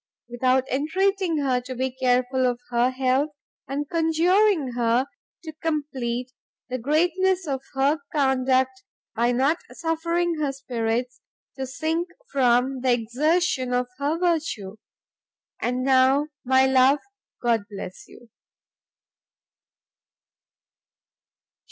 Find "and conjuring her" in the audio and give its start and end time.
3.67-5.05